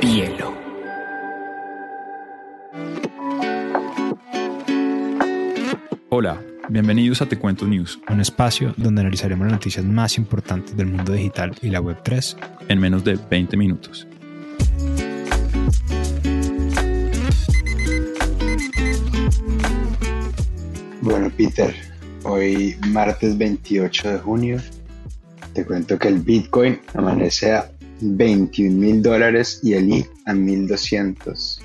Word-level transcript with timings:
Bielo. 0.00 0.54
Hola, 6.08 6.40
bienvenidos 6.68 7.22
a 7.22 7.26
Te 7.26 7.38
Cuento 7.38 7.66
News, 7.66 8.00
un 8.08 8.20
espacio 8.20 8.74
donde 8.76 9.02
analizaremos 9.02 9.46
las 9.46 9.52
noticias 9.52 9.84
más 9.84 10.16
importantes 10.18 10.76
del 10.76 10.86
mundo 10.86 11.12
digital 11.12 11.54
y 11.62 11.68
la 11.68 11.80
Web3 11.80 12.36
en 12.68 12.80
menos 12.80 13.04
de 13.04 13.18
20 13.30 13.56
minutos. 13.56 14.06
Bueno, 21.00 21.30
Peter, 21.36 21.74
hoy 22.24 22.76
martes 22.88 23.38
28 23.38 24.10
de 24.10 24.18
junio, 24.18 24.58
te 25.52 25.64
cuento 25.64 25.98
que 25.98 26.08
el 26.08 26.18
Bitcoin 26.18 26.80
amanece 26.94 27.52
a 27.52 27.70
21 28.00 28.76
mil 28.76 29.02
dólares 29.02 29.60
y 29.62 29.74
el 29.74 29.88
I 29.88 30.06
a 30.26 30.34
1200. 30.34 31.60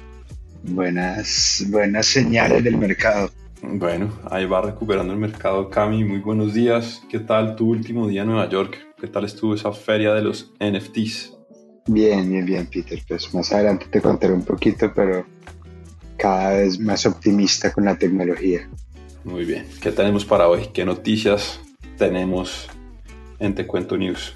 Buenas, 0.63 1.65
buenas 1.69 2.05
señales 2.05 2.63
del 2.63 2.77
mercado. 2.77 3.29
Bueno, 3.61 4.11
ahí 4.29 4.45
va 4.45 4.61
recuperando 4.61 5.13
el 5.13 5.19
mercado, 5.19 5.69
Cami. 5.69 6.03
Muy 6.03 6.19
buenos 6.19 6.53
días. 6.53 7.01
¿Qué 7.09 7.19
tal 7.19 7.55
tu 7.55 7.69
último 7.69 8.07
día 8.07 8.21
en 8.21 8.27
Nueva 8.27 8.49
York? 8.49 8.77
¿Qué 8.99 9.07
tal 9.07 9.25
estuvo 9.25 9.55
esa 9.55 9.71
feria 9.71 10.13
de 10.13 10.21
los 10.21 10.51
NFTs? 10.59 11.33
Bien, 11.87 12.29
bien, 12.29 12.45
bien, 12.45 12.67
Peter. 12.67 12.99
Pues 13.07 13.33
más 13.33 13.51
adelante 13.51 13.85
te 13.89 14.01
contaré 14.01 14.33
un 14.33 14.43
poquito, 14.43 14.91
pero 14.93 15.25
cada 16.17 16.57
vez 16.57 16.79
más 16.79 17.05
optimista 17.05 17.71
con 17.71 17.85
la 17.85 17.97
tecnología. 17.97 18.69
Muy 19.23 19.45
bien. 19.45 19.65
¿Qué 19.81 19.91
tenemos 19.91 20.25
para 20.25 20.47
hoy? 20.47 20.67
¿Qué 20.73 20.85
noticias 20.85 21.59
tenemos 21.97 22.67
en 23.39 23.55
Te 23.55 23.65
Cuento 23.65 23.97
News? 23.97 24.33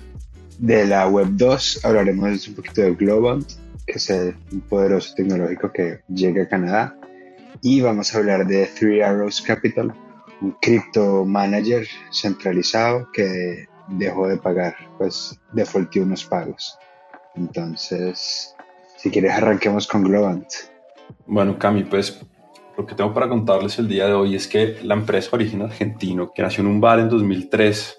De 0.59 0.85
la 0.88 1.07
Web 1.07 1.29
2 1.34 1.85
hablaremos 1.85 2.47
un 2.47 2.55
poquito 2.55 2.81
de 2.81 2.95
Globant, 2.95 3.47
que 3.85 3.93
es 3.93 4.09
un 4.09 4.61
poderoso 4.61 5.13
tecnológico 5.16 5.71
que 5.71 5.99
llega 6.08 6.44
a 6.44 6.47
Canadá. 6.47 6.95
Y 7.61 7.81
vamos 7.81 8.14
a 8.14 8.17
hablar 8.17 8.45
de 8.47 8.66
Three 8.66 9.02
Arrows 9.02 9.41
Capital, 9.41 9.94
un 10.41 10.52
cripto 10.61 11.25
manager 11.25 11.88
centralizado 12.11 13.08
que 13.11 13.67
dejó 13.89 14.27
de 14.27 14.38
pagar, 14.38 14.75
pues 14.97 15.39
defaultió 15.53 16.03
unos 16.03 16.25
pagos. 16.25 16.77
Entonces, 17.36 18.55
si 18.97 19.11
quieres 19.11 19.33
arranquemos 19.33 19.88
con 19.88 20.03
Globant. 20.03 20.47
Bueno, 21.27 21.58
Cami, 21.58 21.83
pues 21.83 22.19
lo 22.77 22.86
que 22.86 22.95
tengo 22.95 23.14
para 23.14 23.30
contarles 23.30 23.77
el 23.80 23.88
día 23.88 24.08
de 24.08 24.14
hoy 24.14 24.36
es 24.36 24.47
que 24.47 24.80
la 24.83 24.95
empresa 24.95 25.30
origen 25.33 25.61
argentino, 25.61 26.31
que 26.33 26.42
nació 26.42 26.61
en 26.61 26.67
un 26.67 26.81
bar 26.81 26.99
en 26.99 27.09
2003, 27.09 27.95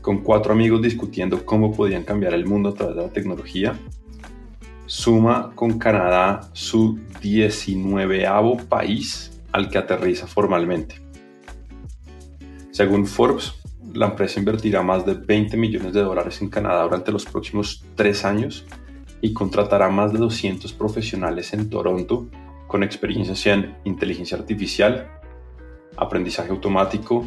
con 0.00 0.18
cuatro 0.18 0.52
amigos 0.52 0.82
discutiendo 0.82 1.44
cómo 1.44 1.72
podían 1.72 2.04
cambiar 2.04 2.34
el 2.34 2.46
mundo 2.46 2.70
a 2.70 2.74
través 2.74 2.96
de 2.96 3.02
la 3.02 3.12
tecnología, 3.12 3.78
suma 4.86 5.52
con 5.54 5.78
Canadá 5.78 6.48
su 6.52 6.98
19 7.20 8.26
país 8.68 9.40
al 9.52 9.68
que 9.68 9.78
aterriza 9.78 10.26
formalmente. 10.26 10.96
Según 12.70 13.06
Forbes, 13.06 13.54
la 13.92 14.06
empresa 14.06 14.38
invertirá 14.38 14.82
más 14.82 15.04
de 15.04 15.14
20 15.14 15.56
millones 15.56 15.92
de 15.92 16.02
dólares 16.02 16.40
en 16.40 16.48
Canadá 16.48 16.82
durante 16.82 17.12
los 17.12 17.24
próximos 17.24 17.84
tres 17.96 18.24
años 18.24 18.64
y 19.20 19.32
contratará 19.32 19.88
más 19.88 20.12
de 20.12 20.18
200 20.18 20.72
profesionales 20.72 21.52
en 21.52 21.68
Toronto 21.68 22.28
con 22.66 22.82
experiencias 22.82 23.46
en 23.46 23.74
inteligencia 23.84 24.36
artificial, 24.36 25.10
aprendizaje 25.98 26.50
automático, 26.50 27.24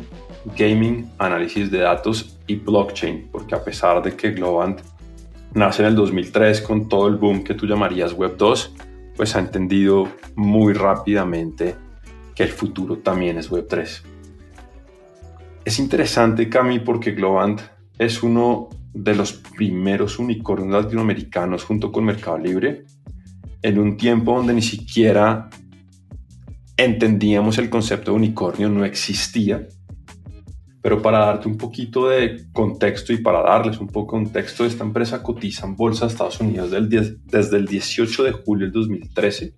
gaming, 0.57 1.11
análisis 1.17 1.69
de 1.69 1.79
datos 1.79 2.39
y 2.47 2.55
blockchain, 2.55 3.29
porque 3.31 3.55
a 3.55 3.63
pesar 3.63 4.01
de 4.01 4.15
que 4.15 4.31
Globant 4.31 4.81
nace 5.53 5.81
en 5.83 5.89
el 5.89 5.95
2003 5.95 6.61
con 6.61 6.87
todo 6.87 7.07
el 7.07 7.15
boom 7.15 7.43
que 7.43 7.53
tú 7.53 7.67
llamarías 7.67 8.13
Web 8.13 8.37
2, 8.37 8.75
pues 9.15 9.35
ha 9.35 9.39
entendido 9.39 10.07
muy 10.35 10.73
rápidamente 10.73 11.75
que 12.33 12.43
el 12.43 12.49
futuro 12.49 12.97
también 12.97 13.37
es 13.37 13.51
Web 13.51 13.67
3. 13.69 14.03
Es 15.65 15.79
interesante, 15.79 16.49
Cami, 16.49 16.79
porque 16.79 17.11
Globant 17.11 17.61
es 17.99 18.23
uno 18.23 18.69
de 18.93 19.15
los 19.15 19.33
primeros 19.33 20.17
unicornios 20.17 20.83
latinoamericanos 20.83 21.63
junto 21.63 21.91
con 21.91 22.05
Mercado 22.05 22.37
Libre 22.37 22.85
en 23.61 23.79
un 23.79 23.95
tiempo 23.95 24.35
donde 24.35 24.53
ni 24.53 24.61
siquiera 24.61 25.49
entendíamos 26.83 27.57
el 27.57 27.69
concepto 27.69 28.11
de 28.11 28.17
unicornio, 28.17 28.69
no 28.69 28.85
existía. 28.85 29.67
Pero 30.81 31.01
para 31.01 31.19
darte 31.19 31.47
un 31.47 31.57
poquito 31.57 32.09
de 32.09 32.47
contexto 32.51 33.13
y 33.13 33.17
para 33.17 33.41
darles 33.41 33.79
un 33.79 33.87
poco 33.87 34.17
de 34.17 34.23
contexto, 34.23 34.65
esta 34.65 34.83
empresa 34.83 35.21
cotiza 35.21 35.67
en 35.67 35.75
bolsa 35.75 36.05
de 36.05 36.11
Estados 36.11 36.39
Unidos 36.39 36.71
desde 36.71 37.57
el 37.57 37.67
18 37.67 38.23
de 38.23 38.31
julio 38.31 38.65
del 38.65 38.73
2013 38.73 39.53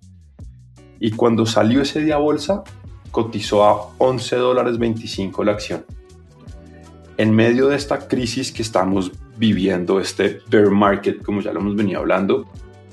y 1.04 1.10
cuando 1.10 1.44
salió 1.44 1.82
ese 1.82 2.00
día 2.00 2.14
a 2.14 2.18
bolsa 2.18 2.62
cotizó 3.10 3.64
a 3.64 3.90
11 3.98 4.36
dólares 4.36 4.78
25 4.78 5.44
la 5.44 5.52
acción. 5.52 5.84
En 7.18 7.34
medio 7.34 7.68
de 7.68 7.76
esta 7.76 8.08
crisis 8.08 8.50
que 8.50 8.62
estamos 8.62 9.12
viviendo, 9.36 10.00
este 10.00 10.40
bear 10.48 10.70
market, 10.70 11.22
como 11.22 11.42
ya 11.42 11.52
lo 11.52 11.60
hemos 11.60 11.76
venido 11.76 12.00
hablando, 12.00 12.46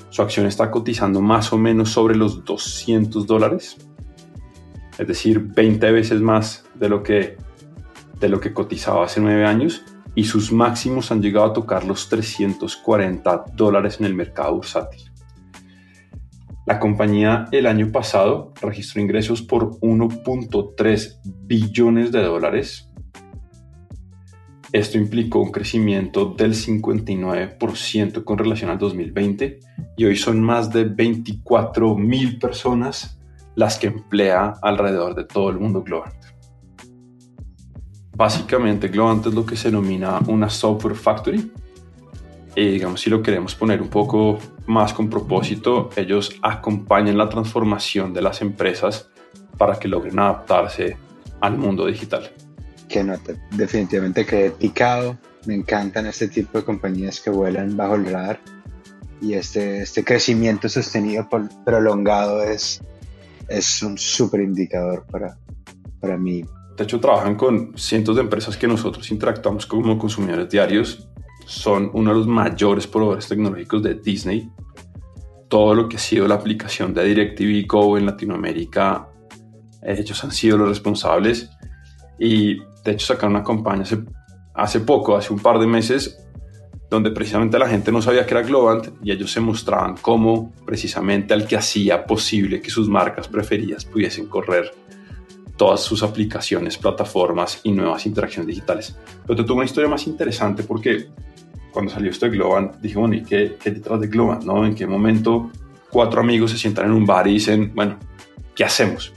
su 0.09 0.21
acción 0.21 0.45
está 0.45 0.69
cotizando 0.69 1.21
más 1.21 1.53
o 1.53 1.57
menos 1.57 1.89
sobre 1.89 2.15
los 2.15 2.43
200 2.43 3.25
dólares, 3.25 3.77
es 5.01 5.07
decir, 5.07 5.39
20 5.39 5.91
veces 5.91 6.21
más 6.21 6.63
de 6.75 6.87
lo 6.87 7.01
que, 7.01 7.35
de 8.19 8.29
lo 8.29 8.39
que 8.39 8.53
cotizaba 8.53 9.05
hace 9.05 9.19
9 9.19 9.45
años 9.45 9.83
y 10.13 10.25
sus 10.25 10.51
máximos 10.51 11.11
han 11.11 11.23
llegado 11.23 11.47
a 11.47 11.53
tocar 11.53 11.85
los 11.85 12.07
340 12.07 13.45
dólares 13.55 13.99
en 13.99 14.05
el 14.05 14.13
mercado 14.13 14.53
bursátil. 14.53 15.11
La 16.67 16.79
compañía 16.79 17.47
el 17.51 17.65
año 17.65 17.91
pasado 17.91 18.53
registró 18.61 19.01
ingresos 19.01 19.41
por 19.41 19.79
1.3 19.79 21.19
billones 21.23 22.11
de 22.11 22.21
dólares, 22.21 22.91
esto 24.71 24.99
implicó 24.99 25.39
un 25.39 25.51
crecimiento 25.51 26.27
del 26.37 26.53
59% 26.53 28.23
con 28.23 28.37
relación 28.37 28.69
al 28.69 28.77
2020 28.77 29.59
y 29.97 30.05
hoy 30.05 30.15
son 30.15 30.41
más 30.41 30.71
de 30.71 30.85
24 30.85 31.97
mil 31.97 32.37
personas 32.39 33.20
las 33.61 33.77
que 33.77 33.87
emplea 33.87 34.55
alrededor 34.63 35.13
de 35.13 35.23
todo 35.23 35.51
el 35.51 35.59
mundo 35.59 35.83
Globant. 35.83 36.15
Básicamente 38.15 38.87
Globant 38.87 39.27
es 39.27 39.33
lo 39.35 39.45
que 39.45 39.55
se 39.55 39.69
denomina 39.69 40.19
una 40.27 40.49
software 40.49 40.95
factory 40.95 41.51
y 42.55 42.71
digamos 42.71 43.01
si 43.01 43.09
lo 43.11 43.21
queremos 43.21 43.53
poner 43.53 43.79
un 43.79 43.89
poco 43.89 44.39
más 44.65 44.93
con 44.93 45.09
propósito, 45.09 45.91
ellos 45.95 46.35
acompañan 46.41 47.17
la 47.17 47.29
transformación 47.29 48.13
de 48.13 48.23
las 48.23 48.41
empresas 48.41 49.09
para 49.59 49.77
que 49.77 49.87
logren 49.87 50.17
adaptarse 50.17 50.97
al 51.39 51.57
mundo 51.57 51.85
digital 51.85 52.31
que 52.91 53.03
no, 53.03 53.15
definitivamente 53.51 54.25
quedé 54.25 54.51
picado. 54.51 55.17
Me 55.45 55.55
encantan 55.55 56.05
este 56.05 56.27
tipo 56.27 56.57
de 56.57 56.65
compañías 56.65 57.19
que 57.21 57.29
vuelan 57.29 57.77
bajo 57.77 57.95
el 57.95 58.05
radar 58.05 58.39
y 59.21 59.33
este, 59.33 59.81
este 59.81 60.03
crecimiento 60.03 60.67
sostenido 60.67 61.27
por, 61.29 61.47
prolongado 61.63 62.43
es, 62.43 62.81
es 63.51 63.83
un 63.83 63.97
súper 63.97 64.41
indicador 64.41 65.05
para, 65.09 65.37
para 65.99 66.17
mí. 66.17 66.43
De 66.77 66.83
hecho, 66.83 66.99
trabajan 66.99 67.35
con 67.35 67.77
cientos 67.77 68.15
de 68.15 68.21
empresas 68.21 68.57
que 68.57 68.67
nosotros 68.67 69.11
interactuamos 69.11 69.65
como 69.65 69.97
consumidores 69.97 70.49
diarios. 70.49 71.07
Son 71.45 71.91
uno 71.93 72.11
de 72.11 72.17
los 72.17 72.27
mayores 72.27 72.87
proveedores 72.87 73.27
tecnológicos 73.27 73.83
de 73.83 73.95
Disney. 73.95 74.49
Todo 75.49 75.75
lo 75.75 75.89
que 75.89 75.97
ha 75.97 75.99
sido 75.99 76.27
la 76.27 76.35
aplicación 76.35 76.93
de 76.93 77.03
DirecTV 77.03 77.67
Go 77.67 77.97
en 77.97 78.05
Latinoamérica, 78.05 79.09
ellos 79.83 80.23
han 80.23 80.31
sido 80.31 80.57
los 80.57 80.69
responsables. 80.69 81.49
Y 82.17 82.57
de 82.83 82.91
hecho, 82.91 83.07
sacaron 83.07 83.35
una 83.35 83.43
campaña 83.43 83.81
hace, 83.81 83.99
hace 84.53 84.79
poco, 84.79 85.15
hace 85.15 85.33
un 85.33 85.39
par 85.39 85.59
de 85.59 85.67
meses, 85.67 86.25
donde 86.91 87.09
precisamente 87.11 87.57
la 87.57 87.69
gente 87.69 87.89
no 87.89 88.01
sabía 88.01 88.25
que 88.25 88.33
era 88.33 88.43
Globant 88.43 88.89
y 89.01 89.11
ellos 89.11 89.31
se 89.31 89.39
mostraban 89.39 89.95
como 89.95 90.51
precisamente 90.65 91.33
al 91.33 91.47
que 91.47 91.55
hacía 91.55 92.05
posible 92.05 92.61
que 92.61 92.69
sus 92.69 92.89
marcas 92.89 93.29
preferidas 93.29 93.85
pudiesen 93.85 94.27
correr 94.27 94.73
todas 95.55 95.79
sus 95.79 96.03
aplicaciones, 96.03 96.77
plataformas 96.77 97.61
y 97.63 97.71
nuevas 97.71 98.05
interacciones 98.05 98.47
digitales. 98.47 98.97
Pero 99.25 99.37
te 99.37 99.43
tuvo 99.45 99.57
una 99.57 99.65
historia 99.65 99.89
más 99.89 100.05
interesante 100.05 100.63
porque 100.63 101.07
cuando 101.71 101.91
salió 101.91 102.11
esto 102.11 102.25
de 102.25 102.33
Globant, 102.33 102.75
dije, 102.81 102.97
bueno, 102.97 103.15
¿y 103.15 103.23
qué, 103.23 103.55
qué 103.63 103.71
detrás 103.71 104.01
de 104.01 104.07
Globant? 104.07 104.43
¿no? 104.43 104.65
¿En 104.65 104.75
qué 104.75 104.85
momento 104.85 105.49
cuatro 105.89 106.19
amigos 106.19 106.51
se 106.51 106.57
sientan 106.57 106.87
en 106.87 106.91
un 106.91 107.05
bar 107.05 107.25
y 107.25 107.33
dicen, 107.33 107.71
bueno, 107.73 107.97
¿qué 108.53 108.65
hacemos? 108.65 109.13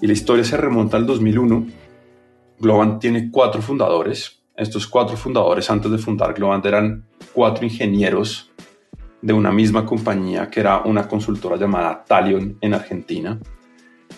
Y 0.00 0.06
la 0.06 0.12
historia 0.12 0.44
se 0.44 0.56
remonta 0.56 0.96
al 0.96 1.06
2001 1.06 1.66
Globant 2.60 3.00
tiene 3.00 3.30
cuatro 3.30 3.62
fundadores. 3.62 4.37
Estos 4.58 4.88
cuatro 4.88 5.16
fundadores 5.16 5.70
antes 5.70 5.88
de 5.88 5.98
fundar 5.98 6.34
Globant 6.34 6.66
eran 6.66 7.04
cuatro 7.32 7.64
ingenieros 7.64 8.50
de 9.22 9.32
una 9.32 9.52
misma 9.52 9.86
compañía 9.86 10.50
que 10.50 10.58
era 10.58 10.78
una 10.78 11.06
consultora 11.06 11.56
llamada 11.56 12.04
Talion 12.04 12.58
en 12.60 12.74
Argentina. 12.74 13.38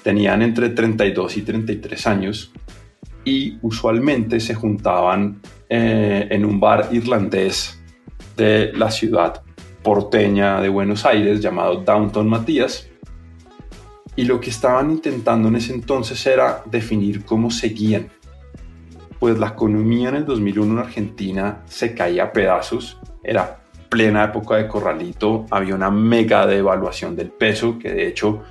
Tenían 0.03 0.41
entre 0.41 0.71
32 0.71 1.37
y 1.37 1.43
33 1.43 2.07
años 2.07 2.53
y 3.23 3.59
usualmente 3.61 4.41
se 4.41 4.55
juntaban 4.55 5.43
eh, 5.69 6.27
en 6.31 6.47
un 6.47 6.59
bar 6.59 6.89
irlandés 6.91 7.79
de 8.35 8.73
la 8.73 8.91
ciudad 8.91 9.43
porteña 9.83 10.63
de 10.63 10.71
Buenos 10.71 11.05
Aires 11.05 11.43
llamado 11.43 11.83
Downtown 11.83 12.27
Matías. 12.27 12.89
Y 14.17 14.25
lo 14.25 14.41
que 14.41 14.49
estaban 14.49 14.91
intentando 14.91 15.49
en 15.49 15.57
ese 15.57 15.75
entonces 15.75 16.27
era 16.27 16.63
definir 16.65 17.27
cómo 17.27 17.51
seguían. 17.51 18.09
Pues 19.21 19.39
la 19.39 19.49
economía 19.49 20.09
en 20.09 20.17
el 20.17 20.25
2001 20.25 20.73
en 20.73 20.79
Argentina 20.79 21.63
se 21.67 21.95
caía 21.95 22.25
a 22.25 22.33
pedazos, 22.33 22.99
era 23.23 23.61
plena 23.89 24.25
época 24.25 24.57
de 24.57 24.67
corralito, 24.67 25.47
había 25.51 25.77
una 25.77 25.91
mega 25.91 26.47
devaluación 26.47 27.15
del 27.15 27.31
peso, 27.31 27.79
que 27.79 27.93
de 27.93 28.09
hecho 28.09 28.43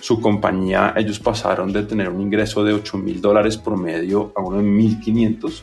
su 0.00 0.20
compañía, 0.20 0.94
ellos 0.96 1.18
pasaron 1.18 1.72
de 1.72 1.82
tener 1.84 2.08
un 2.08 2.20
ingreso 2.20 2.64
de 2.64 2.72
8 2.72 2.98
mil 2.98 3.20
dólares 3.20 3.56
promedio 3.56 4.32
a 4.36 4.40
uno 4.40 4.58
de 4.58 4.64
1.500. 4.64 5.62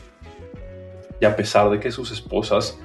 Y 1.20 1.24
a 1.24 1.36
pesar 1.36 1.70
de 1.70 1.80
que 1.80 1.92
sus 1.92 2.10
esposas 2.10 2.78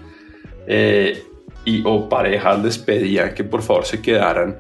eh, 0.67 1.23
y 1.65 1.81
o 1.85 2.07
parejas 2.07 2.63
les 2.63 2.77
pedían 2.77 3.33
que 3.33 3.43
por 3.43 3.61
favor 3.61 3.85
se 3.85 4.01
quedaran 4.01 4.59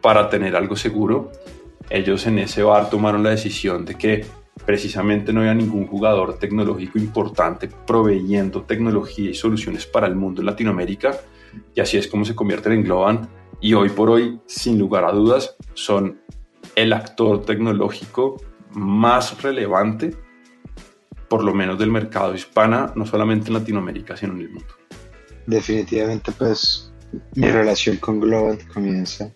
para 0.00 0.28
tener 0.28 0.56
algo 0.56 0.76
seguro, 0.76 1.30
ellos 1.88 2.26
en 2.26 2.38
ese 2.38 2.62
bar 2.62 2.88
tomaron 2.88 3.22
la 3.22 3.30
decisión 3.30 3.84
de 3.84 3.96
que 3.96 4.24
precisamente 4.66 5.32
no 5.32 5.40
había 5.40 5.54
ningún 5.54 5.86
jugador 5.86 6.38
tecnológico 6.38 6.98
importante 6.98 7.68
proveyendo 7.86 8.62
tecnología 8.62 9.30
y 9.30 9.34
soluciones 9.34 9.86
para 9.86 10.06
el 10.06 10.16
mundo 10.16 10.42
en 10.42 10.46
Latinoamérica 10.46 11.18
y 11.74 11.80
así 11.80 11.96
es 11.96 12.06
como 12.06 12.24
se 12.24 12.34
convierten 12.34 12.72
en 12.72 12.84
Globant 12.84 13.28
y 13.60 13.74
hoy 13.74 13.90
por 13.90 14.10
hoy, 14.10 14.40
sin 14.46 14.78
lugar 14.78 15.04
a 15.04 15.12
dudas, 15.12 15.56
son 15.74 16.20
el 16.76 16.92
actor 16.92 17.44
tecnológico 17.44 18.40
más 18.72 19.42
relevante, 19.42 20.16
por 21.28 21.44
lo 21.44 21.52
menos 21.52 21.78
del 21.78 21.90
mercado 21.90 22.34
hispana, 22.34 22.92
no 22.94 23.04
solamente 23.04 23.48
en 23.48 23.54
Latinoamérica, 23.54 24.16
sino 24.16 24.32
en 24.32 24.40
el 24.40 24.50
mundo. 24.50 24.74
Definitivamente, 25.46 26.32
pues 26.32 26.92
mi 27.34 27.48
relación 27.48 27.96
con 27.96 28.20
Globant 28.20 28.66
comienza 28.68 29.30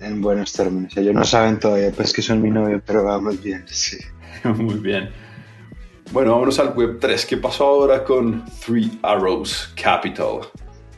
en 0.00 0.20
buenos 0.20 0.52
términos. 0.52 0.96
Ellos 0.96 1.14
no 1.14 1.24
saben 1.24 1.58
todavía 1.58 1.92
pues 1.92 2.12
que 2.12 2.20
son 2.20 2.42
mi 2.42 2.50
novio, 2.50 2.82
pero 2.84 3.04
vamos 3.04 3.42
bien, 3.42 3.64
sí. 3.66 3.98
Muy 4.56 4.76
bien. 4.76 5.10
Bueno, 6.12 6.32
vámonos 6.32 6.58
al 6.58 6.74
Web 6.74 6.98
3. 7.00 7.26
¿Qué 7.26 7.36
pasó 7.38 7.66
ahora 7.66 8.04
con 8.04 8.44
Three 8.64 8.98
Arrows 9.02 9.72
Capital? 9.80 10.40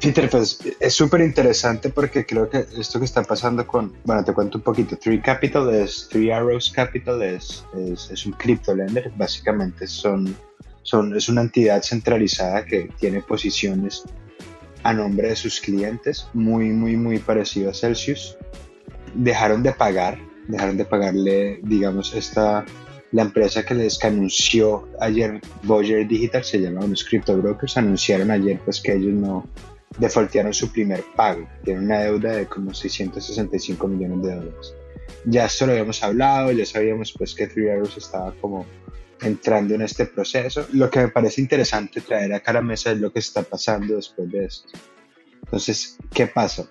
Peter, 0.00 0.28
pues 0.28 0.58
es 0.81 0.92
súper 0.92 1.22
interesante 1.22 1.88
porque 1.88 2.26
creo 2.26 2.50
que 2.50 2.66
esto 2.78 2.98
que 2.98 3.06
está 3.06 3.22
pasando 3.22 3.66
con, 3.66 3.94
bueno, 4.04 4.22
te 4.22 4.34
cuento 4.34 4.58
un 4.58 4.64
poquito, 4.64 4.98
Three 4.98 5.20
Capital 5.20 5.72
es, 5.75 6.08
Three 6.10 6.31
Arrows 6.31 6.70
Capital 6.70 7.22
es, 7.22 7.64
es, 8.10 8.26
un 8.26 8.32
crypto 8.32 8.75
lender, 8.75 9.10
básicamente 9.16 9.86
son, 9.86 10.36
son, 10.82 11.16
es 11.16 11.28
una 11.31 11.40
entidad 11.40 11.82
centralizada 11.82 12.66
que 12.66 12.90
tiene 12.98 13.22
posiciones 13.22 14.04
a 14.82 14.92
nombre 14.92 15.28
de 15.28 15.36
sus 15.36 15.58
clientes, 15.60 16.28
muy, 16.34 16.66
muy, 16.70 16.96
muy 16.96 17.19
parecido 17.19 17.70
a 17.70 17.75
Celsius. 17.75 18.36
Dejaron 19.14 19.62
de 19.62 19.72
pagar, 19.72 20.19
dejaron 20.48 20.76
de 20.76 20.84
pagarle, 20.84 21.60
digamos, 21.62 22.14
esta, 22.14 22.66
la 23.14 23.22
empresa 23.22 23.64
que 23.64 23.75
les 23.75 24.02
anunció 24.02 24.88
ayer, 25.00 25.40
Voyager 25.62 26.06
Digital, 26.08 26.43
se 26.43 26.61
llama 26.61 26.84
unos 26.84 27.05
crypto 27.05 27.37
brokers, 27.37 27.76
anunciaron 27.76 28.32
ayer 28.32 28.58
pues 28.64 28.81
que 28.81 28.93
ellos 28.93 29.12
no, 29.12 29.49
defaultearon 29.99 30.52
su 30.52 30.72
primer 30.72 31.05
pago. 31.14 31.49
Tienen 31.62 31.84
una 31.84 32.00
deuda 32.00 32.32
de 32.32 32.46
como 32.46 32.75
665 32.75 33.87
millones 33.87 34.20
de 34.20 34.34
dólares. 34.34 34.75
Ya 35.26 35.44
esto 35.44 35.64
lo 35.64 35.72
habíamos 35.72 36.02
hablado, 36.02 36.50
ya 36.50 36.66
sabíamos 36.66 37.14
pues 37.16 37.37
que 37.37 37.46
Three 37.46 37.70
Arrows 37.70 37.96
estaba 37.96 38.34
como 38.40 38.66
entrando 39.20 39.76
en 39.76 39.82
este 39.82 40.06
proceso. 40.06 40.67
Lo 40.72 40.90
que 40.90 40.99
me 40.99 41.08
parece 41.08 41.40
interesante 41.40 42.00
traer 42.00 42.32
acá 42.32 42.50
a 42.50 42.55
la 42.55 42.62
mesa 42.62 42.90
es 42.90 42.99
lo 42.99 43.12
que 43.12 43.20
está 43.20 43.44
pasando 43.44 43.94
después 43.94 44.28
de 44.32 44.46
esto. 44.46 44.70
Entonces, 45.44 45.99
¿qué 46.12 46.26
pasa? 46.26 46.69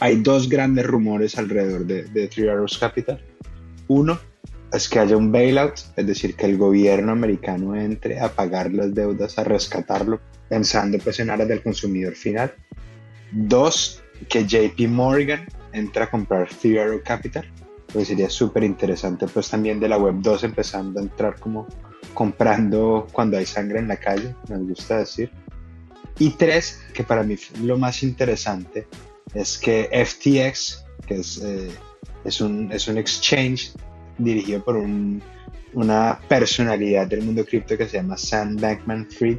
Hay 0.00 0.22
dos 0.22 0.48
grandes 0.48 0.86
rumores 0.86 1.36
alrededor 1.36 1.84
de, 1.84 2.04
de 2.04 2.28
Three 2.28 2.48
Arrows 2.48 2.78
Capital. 2.78 3.22
Uno 3.88 4.29
es 4.72 4.88
que 4.88 4.98
haya 4.98 5.16
un 5.16 5.32
bailout, 5.32 5.74
es 5.96 6.06
decir, 6.06 6.36
que 6.36 6.46
el 6.46 6.56
gobierno 6.56 7.12
americano 7.12 7.74
entre 7.74 8.20
a 8.20 8.28
pagar 8.28 8.72
las 8.72 8.94
deudas, 8.94 9.38
a 9.38 9.44
rescatarlo, 9.44 10.20
pensando 10.48 10.98
pues 10.98 11.20
en 11.20 11.30
aras 11.30 11.48
del 11.48 11.62
consumidor 11.62 12.14
final. 12.14 12.54
Dos, 13.32 14.02
que 14.28 14.46
JP 14.46 14.88
Morgan 14.88 15.46
entra 15.72 16.04
a 16.04 16.10
comprar 16.10 16.48
Theodore 16.48 17.02
Capital, 17.02 17.50
pues 17.92 18.08
sería 18.08 18.30
súper 18.30 18.64
interesante 18.64 19.26
pues 19.26 19.50
también 19.50 19.80
de 19.80 19.88
la 19.88 19.98
web 19.98 20.16
2 20.18 20.44
empezando 20.44 21.00
a 21.00 21.02
entrar 21.02 21.38
como 21.40 21.66
comprando 22.14 23.06
cuando 23.12 23.38
hay 23.38 23.46
sangre 23.46 23.78
en 23.78 23.88
la 23.88 23.96
calle, 23.96 24.34
me 24.48 24.58
gusta 24.58 24.98
decir. 24.98 25.30
Y 26.18 26.30
tres, 26.30 26.80
que 26.92 27.02
para 27.02 27.22
mí 27.22 27.36
lo 27.62 27.78
más 27.78 28.02
interesante 28.02 28.86
es 29.32 29.58
que 29.58 29.88
FTX, 30.04 30.84
que 31.06 31.14
es, 31.14 31.38
eh, 31.42 31.70
es, 32.24 32.40
un, 32.40 32.70
es 32.72 32.88
un 32.88 32.98
exchange 32.98 33.72
dirigido 34.24 34.62
por 34.64 34.76
una 35.72 36.18
personalidad 36.28 37.06
del 37.06 37.22
mundo 37.22 37.44
cripto 37.44 37.76
que 37.76 37.86
se 37.86 37.98
llama 37.98 38.16
Sam 38.16 38.56
Bankman 38.56 39.08
Fried, 39.10 39.38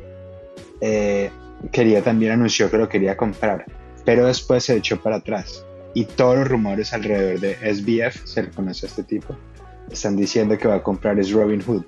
eh, 0.81 1.29
quería 1.71 2.01
también 2.01 2.33
anunció 2.33 2.69
que 2.69 2.77
lo 2.77 2.89
quería 2.89 3.15
comprar, 3.15 3.65
pero 4.05 4.25
después 4.25 4.63
se 4.63 4.75
echó 4.75 5.01
para 5.01 5.17
atrás. 5.17 5.65
Y 5.93 6.05
todos 6.05 6.37
los 6.39 6.47
rumores 6.47 6.93
alrededor 6.93 7.39
de 7.39 7.55
SBF, 7.55 8.25
se 8.25 8.43
le 8.43 8.49
conoce 8.49 8.85
a 8.85 8.89
este 8.89 9.03
tipo, 9.03 9.35
están 9.91 10.15
diciendo 10.15 10.57
que 10.57 10.67
va 10.67 10.75
a 10.75 10.83
comprar 10.83 11.19
es 11.19 11.31
Robin 11.31 11.61
Hood. 11.61 11.83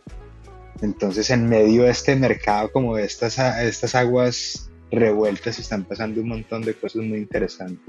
Entonces, 0.82 1.30
en 1.30 1.48
medio 1.48 1.84
de 1.84 1.92
este 1.92 2.16
mercado, 2.16 2.72
como 2.72 2.98
de 2.98 3.06
estas, 3.06 3.40
estas 3.40 3.96
aguas 3.96 4.70
revueltas, 4.92 5.58
están 5.58 5.86
pasando 5.86 6.22
un 6.22 6.28
montón 6.28 6.62
de 6.64 6.74
cosas 6.74 7.04
muy 7.04 7.20
interesantes 7.20 7.80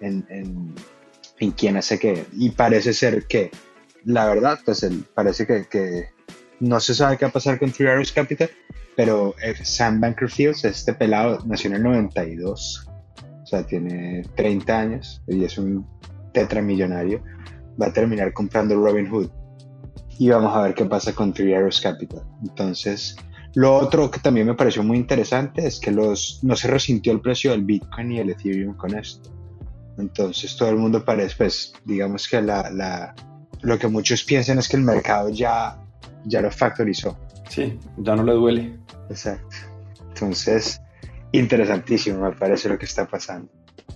en, 0.00 0.24
en, 0.28 0.74
en 1.40 1.50
quién 1.50 1.76
hace 1.76 1.98
qué. 1.98 2.24
Y 2.38 2.50
parece 2.50 2.94
ser 2.94 3.26
que 3.26 3.50
la 4.04 4.26
verdad, 4.26 4.58
pues 4.64 4.86
parece 5.14 5.46
que, 5.46 6.08
no 6.60 6.78
se 6.80 6.94
sabe 6.94 7.16
qué 7.16 7.24
va 7.24 7.30
a 7.30 7.32
pasar 7.32 7.58
con 7.58 7.72
Three 7.72 7.88
Arrows 7.88 8.12
Capital, 8.12 8.50
pero 8.96 9.34
eh, 9.42 9.54
Sam 9.64 10.00
Bankerfield, 10.00 10.64
este 10.64 10.94
pelado, 10.94 11.40
nació 11.44 11.70
en 11.70 11.76
el 11.76 11.82
92, 11.82 12.88
o 13.42 13.46
sea, 13.46 13.66
tiene 13.66 14.22
30 14.36 14.78
años 14.78 15.22
y 15.26 15.44
es 15.44 15.58
un 15.58 15.86
tetramillonario, 16.32 17.22
va 17.80 17.86
a 17.86 17.92
terminar 17.92 18.32
comprando 18.32 18.76
Robin 18.76 19.08
Hood. 19.10 19.30
Y 20.18 20.28
vamos 20.28 20.54
a 20.54 20.62
ver 20.62 20.74
qué 20.74 20.84
pasa 20.84 21.12
con 21.14 21.32
Three 21.32 21.54
Arrows 21.54 21.80
Capital. 21.80 22.22
Entonces, 22.42 23.16
lo 23.54 23.74
otro 23.74 24.10
que 24.10 24.20
también 24.20 24.46
me 24.46 24.54
pareció 24.54 24.84
muy 24.84 24.98
interesante 24.98 25.66
es 25.66 25.80
que 25.80 25.90
los, 25.90 26.38
no 26.42 26.54
se 26.54 26.68
resintió 26.68 27.12
el 27.12 27.20
precio 27.20 27.50
del 27.50 27.64
Bitcoin 27.64 28.12
y 28.12 28.20
el 28.20 28.30
Ethereum 28.30 28.76
con 28.76 28.96
esto. 28.96 29.30
Entonces, 29.98 30.56
todo 30.56 30.68
el 30.68 30.76
mundo 30.76 31.04
parece, 31.04 31.34
pues, 31.36 31.72
digamos 31.84 32.28
que 32.28 32.40
la 32.40 33.14
lo 33.62 33.78
que 33.78 33.88
muchos 33.88 34.24
piensan 34.24 34.58
es 34.58 34.68
que 34.68 34.76
el 34.76 34.82
mercado 34.82 35.28
ya, 35.30 35.78
ya 36.24 36.40
lo 36.40 36.50
factorizó. 36.50 37.16
Sí, 37.48 37.78
ya 37.98 38.16
no 38.16 38.24
le 38.24 38.32
duele. 38.32 38.78
Exacto. 39.08 39.56
Entonces, 40.08 40.80
interesantísimo 41.32 42.20
me 42.20 42.32
parece 42.32 42.68
lo 42.68 42.78
que 42.78 42.84
está 42.84 43.06
pasando. 43.06 43.48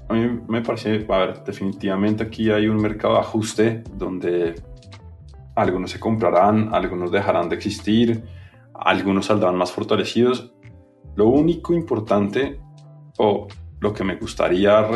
A 0.09 0.15
mí 0.15 0.41
me 0.49 0.63
parece, 0.63 1.07
a 1.09 1.19
ver, 1.19 1.45
definitivamente 1.45 2.25
aquí 2.25 2.51
hay 2.51 2.69
un 2.69 2.77
mercado 2.77 3.15
de 3.15 3.21
ajuste 3.21 3.85
donde 3.95 4.55
algunos 5.55 5.91
se 5.91 5.99
comprarán, 5.99 6.75
algunos 6.75 7.11
dejarán 7.11 7.49
de 7.49 7.57
existir, 7.57 8.25
algunos 8.75 9.27
saldrán 9.27 9.57
más 9.57 9.73
fortalecidos. 9.73 10.53
Lo 11.17 11.29
único 11.29 11.73
importante 11.73 12.61
o 13.19 13.49
lo 13.81 13.93
que 13.93 14.05
me 14.05 14.17
gustaría 14.17 14.87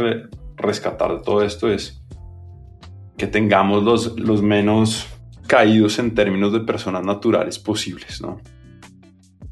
rescatar 0.57 1.17
de 1.17 1.23
todo 1.23 1.43
esto 1.43 1.69
es 1.69 2.03
que 3.21 3.27
tengamos 3.27 3.85
los, 3.85 4.43
menos 4.43 5.07
caídos 5.47 5.99
en 5.99 6.15
términos 6.15 6.55
de 6.55 6.61
personas 6.61 7.05
naturales 7.05 7.59
posibles, 7.59 8.23
¿no? 8.23 8.41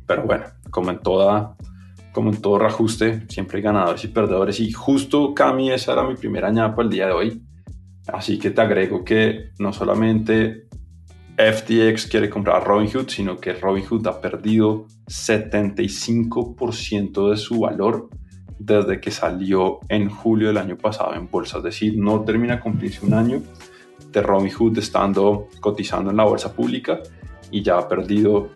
Pero 0.06 0.22
bueno, 0.22 0.46
como 0.70 0.90
en 0.90 1.00
toda 1.00 1.54
como 2.14 2.30
en 2.30 2.40
todo 2.40 2.58
reajuste, 2.58 3.26
siempre 3.28 3.58
hay 3.58 3.64
ganadores 3.64 4.02
y 4.04 4.08
perdedores. 4.08 4.58
Y 4.60 4.72
justo, 4.72 5.34
Cami, 5.34 5.70
esa 5.70 5.92
era 5.92 6.08
mi 6.08 6.16
primera 6.16 6.50
ñapa 6.50 6.80
el 6.80 6.88
día 6.88 7.08
de 7.08 7.12
hoy. 7.12 7.42
Así 8.06 8.38
que 8.38 8.52
te 8.52 8.62
agrego 8.62 9.04
que 9.04 9.50
no 9.58 9.74
solamente 9.74 10.66
FTX 11.36 12.06
quiere 12.06 12.30
comprar 12.30 12.64
Robinhood, 12.64 13.08
sino 13.08 13.36
que 13.36 13.52
Robinhood 13.52 14.06
ha 14.06 14.18
perdido 14.18 14.86
75% 15.06 17.30
de 17.30 17.36
su 17.36 17.60
valor 17.60 18.08
desde 18.58 19.00
que 19.00 19.10
salió 19.10 19.80
en 19.88 20.10
julio 20.10 20.48
del 20.48 20.58
año 20.58 20.76
pasado 20.76 21.14
en 21.14 21.30
bolsa. 21.30 21.58
Es 21.58 21.64
decir, 21.64 21.94
no 21.96 22.22
termina 22.22 22.60
cumplirse 22.60 23.04
un 23.04 23.14
año 23.14 23.42
de 24.12 24.22
Robinhood 24.22 24.78
estando 24.78 25.48
cotizando 25.60 26.10
en 26.10 26.16
la 26.16 26.24
bolsa 26.24 26.52
pública 26.52 27.00
y 27.50 27.62
ya 27.62 27.78
ha 27.78 27.88
perdido 27.88 28.50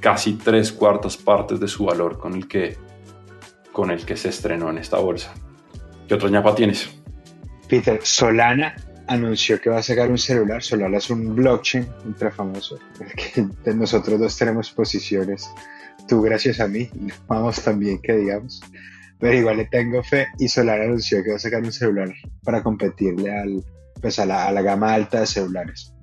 casi 0.00 0.34
tres 0.34 0.72
cuartas 0.72 1.16
partes 1.16 1.60
de 1.60 1.68
su 1.68 1.84
valor 1.84 2.18
con 2.18 2.34
el 2.34 2.48
que, 2.48 2.76
con 3.72 3.90
el 3.90 4.04
que 4.04 4.16
se 4.16 4.30
estrenó 4.30 4.70
en 4.70 4.78
esta 4.78 4.98
bolsa. 4.98 5.32
¿Qué 6.08 6.14
otro 6.14 6.28
ñapa 6.28 6.54
tienes? 6.54 6.90
Peter, 7.68 8.00
Solana 8.02 8.74
anunció 9.06 9.60
que 9.60 9.70
va 9.70 9.78
a 9.78 9.82
sacar 9.82 10.10
un 10.10 10.18
celular. 10.18 10.62
Solana 10.62 10.98
es 10.98 11.10
un 11.10 11.36
blockchain 11.36 11.86
ultra 12.06 12.30
famoso, 12.30 12.78
que 13.16 13.74
nosotros 13.74 14.18
dos 14.18 14.36
tenemos 14.36 14.70
posiciones. 14.70 15.48
Tú 16.08 16.22
gracias 16.22 16.58
a 16.58 16.66
mí, 16.66 16.90
vamos 17.28 17.62
también 17.62 18.00
que 18.00 18.14
digamos 18.14 18.62
pero 19.20 19.36
igual 19.36 19.58
le 19.58 19.66
tengo 19.66 20.02
fe 20.02 20.28
y 20.38 20.48
Solar 20.48 20.80
anunció 20.80 21.22
que 21.22 21.30
va 21.30 21.36
a 21.36 21.40
sacar 21.40 21.62
un 21.62 21.72
celular 21.72 22.08
para 22.42 22.62
competirle 22.62 23.30
al, 23.30 23.62
pues 24.00 24.18
a, 24.18 24.26
la, 24.26 24.48
a 24.48 24.52
la 24.52 24.62
gama 24.62 24.94
alta 24.94 25.20
de 25.20 25.26
celulares. 25.26 25.94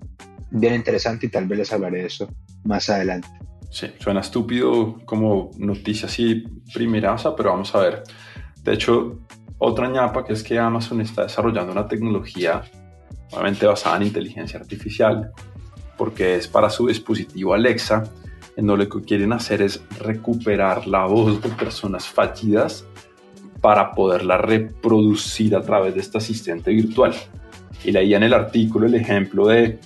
Bien 0.52 0.76
interesante 0.76 1.26
y 1.26 1.30
tal 1.30 1.48
vez 1.48 1.58
les 1.58 1.74
hablaré 1.74 2.00
de 2.00 2.06
eso 2.06 2.30
más 2.64 2.90
adelante. 2.90 3.28
Sí, 3.72 3.88
suena 4.00 4.22
estúpido 4.22 5.00
como 5.06 5.52
noticia 5.58 6.08
así 6.08 6.46
primeraza, 6.74 7.36
pero 7.36 7.50
vamos 7.50 7.74
a 7.76 7.80
ver. 7.80 8.04
De 8.64 8.74
hecho, 8.74 9.20
otra 9.58 9.90
ñapa 9.90 10.24
que 10.24 10.34
es 10.34 10.44
que 10.44 10.58
Amazon 10.58 11.02
está 11.02 11.24
desarrollando 11.24 11.72
una 11.72 11.88
tecnología 11.88 12.64
obviamente 13.32 13.66
basada 13.66 13.98
en 13.98 14.04
inteligencia 14.04 14.60
artificial, 14.60 15.32
porque 15.98 16.36
es 16.36 16.48
para 16.48 16.70
su 16.70 16.88
dispositivo 16.88 17.54
Alexa, 17.54 18.04
en 18.56 18.68
donde 18.68 18.86
lo 18.86 18.90
que 18.90 19.02
quieren 19.06 19.34
hacer 19.34 19.62
es 19.62 19.82
recuperar 20.00 20.88
la 20.88 21.06
voz 21.06 21.42
de 21.42 21.50
personas 21.50 22.08
fallidas 22.08 22.86
para 23.62 23.92
poderla 23.92 24.38
reproducir 24.38 25.56
a 25.56 25.62
través 25.62 25.96
de 25.96 26.02
este 26.02 26.18
asistente 26.18 26.72
virtual. 26.72 27.14
Y 27.84 27.92
leía 27.92 28.18
en 28.18 28.24
el 28.24 28.34
artículo 28.34 28.88
el 28.88 28.96
ejemplo 28.96 29.48
de 29.48 29.80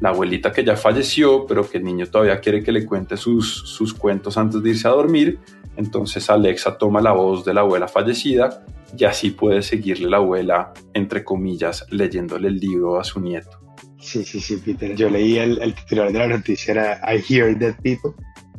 la 0.00 0.10
abuelita 0.10 0.52
que 0.52 0.64
ya 0.64 0.76
falleció, 0.76 1.46
pero 1.46 1.68
que 1.68 1.78
el 1.78 1.84
niño 1.84 2.06
todavía 2.06 2.40
quiere 2.40 2.62
que 2.62 2.72
le 2.72 2.84
cuente 2.84 3.16
sus, 3.16 3.54
sus 3.54 3.94
cuentos 3.94 4.36
antes 4.36 4.62
de 4.62 4.70
irse 4.70 4.88
a 4.88 4.92
dormir. 4.92 5.38
Entonces 5.76 6.28
Alexa 6.30 6.76
toma 6.78 7.00
la 7.00 7.12
voz 7.12 7.44
de 7.44 7.54
la 7.54 7.62
abuela 7.62 7.88
fallecida 7.88 8.64
y 8.96 9.04
así 9.04 9.30
puede 9.30 9.62
seguirle 9.62 10.08
la 10.08 10.18
abuela, 10.18 10.72
entre 10.92 11.24
comillas, 11.24 11.86
leyéndole 11.90 12.48
el 12.48 12.58
libro 12.58 12.98
a 12.98 13.04
su 13.04 13.20
nieto. 13.20 13.58
Sí, 13.98 14.24
sí, 14.24 14.38
sí, 14.40 14.58
Peter. 14.58 14.94
Yo 14.94 15.08
leí 15.08 15.38
el, 15.38 15.60
el 15.62 15.74
titular 15.74 16.12
de 16.12 16.18
la 16.18 16.28
noticia, 16.28 16.72
era 16.72 17.14
I 17.14 17.22
Hear 17.26 17.58
Dead 17.58 17.74
People, 17.82 18.12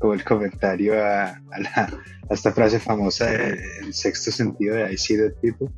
como 0.05 0.13
el 0.13 0.24
comentario 0.24 1.03
a, 1.03 1.29
a, 1.29 1.59
la, 1.59 1.89
a 2.29 2.33
esta 2.33 2.51
frase 2.51 2.79
famosa 2.79 3.25
del 3.25 3.91
sexto 3.91 4.31
sentido 4.31 4.75
de 4.75 4.93
I 4.93 4.97
See 4.97 5.15
Dead 5.17 5.33
People 5.41 5.69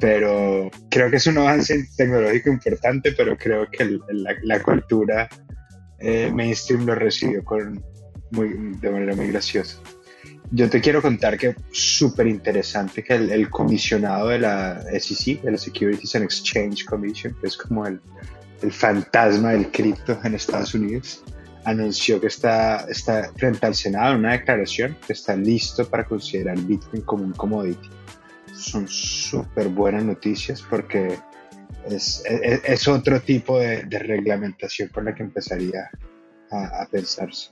pero 0.00 0.70
creo 0.90 1.10
que 1.10 1.16
es 1.16 1.26
un 1.26 1.38
avance 1.38 1.88
tecnológico 1.96 2.50
importante, 2.50 3.12
pero 3.12 3.36
creo 3.36 3.70
que 3.70 3.84
el, 3.84 4.02
la, 4.08 4.34
la, 4.42 4.62
cultura 4.62 5.28
eh, 5.98 6.30
mainstream 6.32 6.84
lo 6.84 6.94
recibió 6.94 7.44
con 7.44 7.82
muy, 8.32 8.76
de 8.80 8.90
manera 8.90 9.14
muy 9.14 9.28
graciosa. 9.28 9.78
Yo 10.50 10.68
te 10.68 10.80
quiero 10.80 11.00
contar 11.00 11.38
que 11.38 11.54
súper 11.70 12.26
interesante 12.26 13.02
que 13.02 13.14
el, 13.14 13.30
el, 13.30 13.48
comisionado 13.48 14.28
de 14.28 14.40
la 14.40 14.82
SEC, 14.98 15.40
de 15.42 15.52
la 15.52 15.58
Securities 15.58 16.14
and 16.16 16.24
Exchange 16.24 16.84
Commission, 16.84 17.34
que 17.40 17.46
es 17.46 17.56
como 17.56 17.86
el, 17.86 18.00
el 18.62 18.72
fantasma 18.72 19.52
del 19.52 19.70
cripto 19.70 20.18
en 20.24 20.34
Estados 20.34 20.74
Unidos, 20.74 21.22
anunció 21.64 22.20
que 22.20 22.28
está, 22.28 22.86
está 22.88 23.32
frente 23.36 23.66
al 23.66 23.74
Senado 23.74 24.12
en 24.12 24.20
una 24.20 24.32
declaración 24.32 24.96
que 25.06 25.12
está 25.12 25.36
listo 25.36 25.88
para 25.88 26.04
considerar 26.04 26.58
Bitcoin 26.58 27.02
como 27.02 27.24
un 27.24 27.32
commodity 27.32 27.88
son 28.54 28.88
súper 28.88 29.68
buenas 29.68 30.04
noticias 30.04 30.62
porque 30.62 31.18
es, 31.88 32.22
es, 32.24 32.62
es 32.64 32.88
otro 32.88 33.20
tipo 33.20 33.58
de, 33.58 33.82
de, 33.84 33.98
reglamentación 33.98 34.88
con 34.88 35.04
la 35.04 35.14
que 35.14 35.22
empezaría 35.22 35.90
a, 36.50 36.82
a 36.82 36.88
pensarse. 36.90 37.50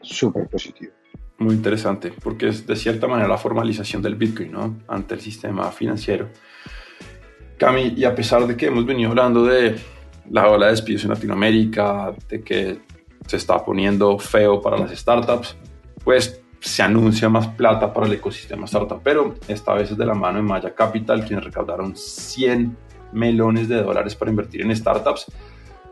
Súper 0.00 0.48
positivo. 0.48 0.92
Muy 1.38 1.54
interesante, 1.54 2.12
porque 2.22 2.48
es 2.48 2.66
de 2.66 2.76
cierta 2.76 3.06
manera 3.06 3.28
la 3.28 3.38
formalización 3.38 4.02
del 4.02 4.14
Bitcoin 4.14 4.52
¿no? 4.52 4.78
ante 4.88 5.14
el 5.14 5.20
sistema 5.20 5.70
financiero. 5.72 6.28
Cami, 7.58 7.94
y 7.96 8.04
a 8.04 8.14
pesar 8.14 8.46
de 8.46 8.56
que 8.56 8.66
hemos 8.66 8.86
venido 8.86 9.10
hablando 9.10 9.44
de 9.44 9.76
la 10.30 10.48
ola 10.48 10.66
de 10.66 10.72
despidos 10.72 11.04
en 11.04 11.10
Latinoamérica, 11.10 12.14
de 12.28 12.42
que 12.42 12.78
se 13.26 13.36
está 13.36 13.64
poniendo 13.64 14.18
feo 14.18 14.60
para 14.60 14.78
las 14.78 14.90
startups, 14.92 15.56
pues 16.04 16.40
se 16.60 16.82
anuncia 16.82 17.28
más 17.28 17.48
plata 17.48 17.92
para 17.92 18.06
el 18.06 18.12
ecosistema 18.12 18.66
startup, 18.66 19.00
pero 19.02 19.34
esta 19.48 19.74
vez 19.74 19.90
es 19.90 19.96
de 19.96 20.06
la 20.06 20.14
mano 20.14 20.38
de 20.38 20.42
Maya 20.42 20.74
Capital, 20.74 21.24
quienes 21.24 21.44
recaudaron 21.44 21.96
100 21.96 22.76
melones 23.12 23.68
de 23.68 23.82
dólares 23.82 24.14
para 24.14 24.30
invertir 24.30 24.62
en 24.62 24.74
startups, 24.76 25.26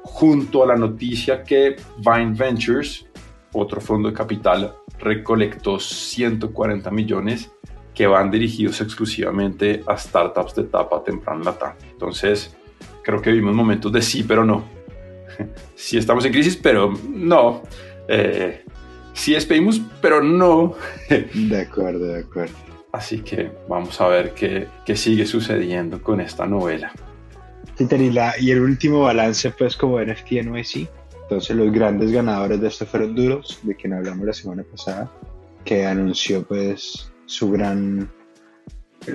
junto 0.02 0.62
a 0.62 0.66
la 0.66 0.76
noticia 0.76 1.42
que 1.42 1.76
Vine 1.98 2.34
Ventures, 2.34 3.06
otro 3.52 3.80
fondo 3.80 4.08
de 4.08 4.14
capital, 4.14 4.74
recolectó 4.98 5.78
140 5.78 6.90
millones 6.90 7.50
que 7.94 8.06
van 8.06 8.30
dirigidos 8.30 8.80
exclusivamente 8.80 9.82
a 9.86 9.96
startups 9.96 10.54
de 10.54 10.62
etapa 10.62 11.02
temprana. 11.02 11.54
Entonces, 11.90 12.56
creo 13.02 13.20
que 13.20 13.30
vivimos 13.30 13.54
momentos 13.54 13.90
de 13.90 14.02
sí, 14.02 14.22
pero 14.22 14.44
no. 14.44 14.77
Sí 15.74 15.98
estamos 15.98 16.24
en 16.24 16.32
crisis, 16.32 16.56
pero 16.56 16.92
no. 17.08 17.62
Eh, 18.08 18.64
sí 19.12 19.34
despedimos, 19.34 19.80
pero 20.00 20.22
no. 20.22 20.74
De 21.08 21.60
acuerdo, 21.60 22.06
de 22.06 22.20
acuerdo. 22.20 22.54
Así 22.92 23.18
que 23.20 23.50
vamos 23.68 24.00
a 24.00 24.08
ver 24.08 24.32
qué, 24.32 24.66
qué 24.84 24.96
sigue 24.96 25.26
sucediendo 25.26 26.02
con 26.02 26.20
esta 26.20 26.46
novela. 26.46 26.92
Y, 27.78 28.10
la, 28.10 28.34
y 28.40 28.50
el 28.50 28.60
último 28.60 29.02
balance, 29.02 29.50
pues, 29.50 29.76
como 29.76 30.00
NFT 30.00 30.32
NYC. 30.44 30.88
Entonces, 31.22 31.54
los 31.54 31.70
grandes 31.70 32.10
ganadores 32.10 32.60
de 32.60 32.68
esto 32.68 32.86
fueron 32.86 33.14
Duros, 33.14 33.60
de 33.62 33.76
quien 33.76 33.92
hablamos 33.92 34.26
la 34.26 34.32
semana 34.32 34.64
pasada, 34.64 35.10
que 35.64 35.86
anunció, 35.86 36.42
pues, 36.42 37.12
su 37.26 37.50
gran. 37.50 38.10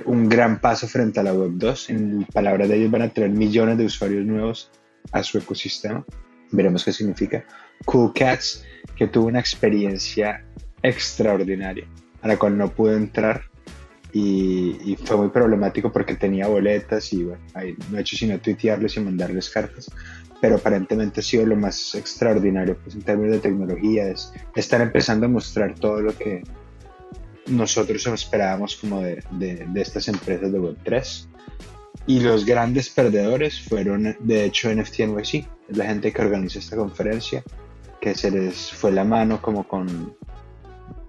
un 0.06 0.28
gran 0.28 0.60
paso 0.60 0.86
frente 0.86 1.20
a 1.20 1.24
la 1.24 1.34
Web 1.34 1.52
2. 1.56 1.90
En 1.90 2.24
palabras 2.32 2.68
de 2.68 2.76
ellos, 2.76 2.90
van 2.90 3.02
a 3.02 3.08
traer 3.10 3.30
millones 3.30 3.76
de 3.76 3.84
usuarios 3.84 4.24
nuevos 4.24 4.70
a 5.12 5.22
su 5.22 5.38
ecosistema. 5.38 6.04
Veremos 6.50 6.84
qué 6.84 6.92
significa. 6.92 7.44
Cool 7.84 8.12
Cats, 8.14 8.64
que 8.96 9.06
tuvo 9.06 9.26
una 9.26 9.40
experiencia 9.40 10.44
extraordinaria, 10.82 11.86
a 12.22 12.28
la 12.28 12.38
cual 12.38 12.56
no 12.56 12.68
pude 12.70 12.96
entrar 12.96 13.42
y, 14.14 14.96
fue 15.04 15.16
muy 15.16 15.28
problemático 15.28 15.90
porque 15.90 16.14
tenía 16.14 16.46
boletas 16.46 17.12
y 17.12 17.24
bueno, 17.24 17.42
ahí 17.54 17.74
no 17.90 17.98
he 17.98 18.00
hecho 18.00 18.16
sino 18.16 18.38
tuitearles 18.38 18.96
y 18.96 19.00
mandarles 19.00 19.50
cartas, 19.50 19.90
pero 20.40 20.56
aparentemente 20.56 21.20
ha 21.20 21.22
sido 21.22 21.46
lo 21.46 21.56
más 21.56 21.94
extraordinario 21.96 22.76
pues, 22.78 22.94
en 22.94 23.02
términos 23.02 23.32
de 23.32 23.40
tecnología, 23.40 24.08
es 24.08 24.32
estar 24.54 24.80
empezando 24.80 25.26
a 25.26 25.28
mostrar 25.28 25.74
todo 25.74 26.00
lo 26.00 26.16
que 26.16 26.42
nosotros 27.48 28.06
esperábamos 28.06 28.76
como 28.76 29.00
de, 29.00 29.22
de, 29.32 29.66
de 29.68 29.80
estas 29.80 30.06
empresas 30.06 30.52
de 30.52 30.60
Web3. 30.60 31.26
Y 32.06 32.20
los 32.20 32.44
grandes 32.44 32.90
perdedores 32.90 33.60
fueron, 33.60 34.16
de 34.20 34.44
hecho, 34.44 34.72
NFT 34.74 35.00
NYC, 35.00 35.46
la 35.68 35.86
gente 35.86 36.12
que 36.12 36.22
organiza 36.22 36.58
esta 36.58 36.76
conferencia, 36.76 37.42
que 38.00 38.14
se 38.14 38.30
les 38.30 38.70
fue 38.70 38.92
la 38.92 39.04
mano 39.04 39.40
como 39.40 39.66
con 39.66 40.14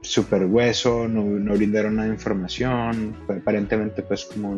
super 0.02 0.46
hueso, 0.46 1.08
no, 1.08 1.24
no 1.24 1.54
brindaron 1.56 1.96
nada 1.96 2.08
de 2.08 2.14
información, 2.14 3.16
fue 3.26 3.38
aparentemente 3.38 4.04
pues 4.04 4.26
como 4.26 4.56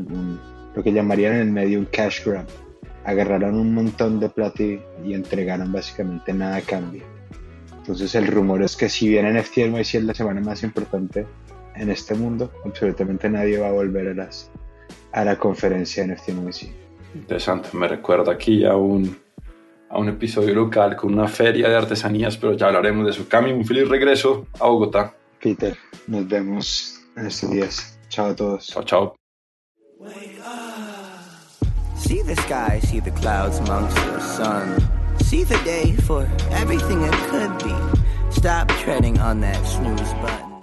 lo 0.75 0.84
que 0.84 0.94
llamarían 0.94 1.36
en 1.36 1.41
el 1.41 1.51
medio 1.51 1.79
un 1.79 1.86
cash 1.86 2.24
grab. 2.24 2.46
Agarraron 3.06 3.56
un 3.56 3.74
montón 3.74 4.20
de 4.20 4.29
plata 4.29 4.62
y, 4.62 4.82
y, 5.06 5.13
entregaron 5.13 5.72
básicamente 5.72 6.34
nada 6.34 6.58
a 6.58 6.62
cambio. 6.62 7.03
Entonces 7.77 8.13
el 8.15 8.27
rumor 8.27 8.62
es 8.62 8.75
que 8.75 8.89
si 8.89 9.08
bien 9.08 9.34
NFT 9.34 9.58
NYC 9.70 9.96
es 9.96 10.03
la 10.03 10.13
semana 10.13 10.41
más 10.41 10.62
importante 10.62 11.25
en 11.75 11.89
este 11.89 12.15
mundo, 12.15 12.51
absolutamente 12.65 13.29
nadie 13.29 13.58
va 13.58 13.70
a 13.70 13.72
volver 13.72 14.10
a, 14.10 14.13
las, 14.13 14.51
a 15.12 15.24
la 15.24 15.38
conferencia 15.38 16.06
NFT 16.06 16.29
NYC. 16.29 16.72
Interesante, 17.15 17.70
me 17.74 17.88
recuerda 17.88 18.32
aquí 18.32 18.65
a 18.65 18.75
un 18.75 19.17
a 19.89 20.00
un 20.00 20.10
episodio 20.10 20.53
local 20.53 20.96
con 20.96 21.13
una 21.13 21.27
feria 21.27 21.70
de 21.70 21.75
artesanías, 21.75 22.38
pero 22.38 22.53
ya 22.53 22.67
hablaremos 22.67 23.06
de 23.06 23.12
eso. 23.12 23.25
Cami, 23.27 23.51
un 23.51 23.65
feliz 23.65 23.88
regreso 23.88 24.48
a 24.60 24.67
Bogotá. 24.67 25.15
Peter, 25.41 25.77
nos 26.08 26.27
vemos 26.27 27.00
en 27.15 27.27
estos 27.27 27.50
días. 27.51 28.00
Chao 28.10 28.27
a 28.27 28.36
todos. 28.36 28.67
Chao, 28.67 28.84
chao. 28.84 29.15
See 31.96 32.22
the 32.24 32.36
sky, 32.36 32.79
see 32.82 33.00
the 33.00 33.12
clouds 33.12 33.60
amongst 33.60 33.96
the 33.96 34.20
sun. 34.20 34.77
See 35.24 35.44
the 35.44 35.58
day 35.65 35.94
for 36.06 36.27
everything 36.51 37.01
it 37.03 37.13
could 37.29 37.58
be. 37.63 37.74
Stop 38.29 38.70
treading 38.84 39.20
on 39.20 39.41
that 39.41 39.65
snooze 39.65 40.13
button. 40.22 40.58